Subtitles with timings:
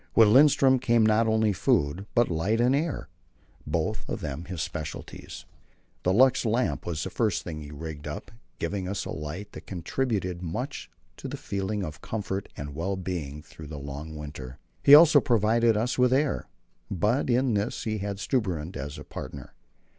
[0.15, 3.07] With Lindström came not only food, but light and air
[3.67, 5.45] both of them his specialities.
[6.01, 9.67] The Lux lamp was the first thing he rigged up, giving us a light that
[9.67, 14.57] contributed much to the feeling of comfort and well being through the long winter.
[14.81, 16.47] He also provided us with air,
[16.89, 19.53] but in this he had Stubberud as a partner.